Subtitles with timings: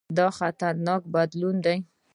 [0.17, 1.77] دا خطرناک بدلون دی.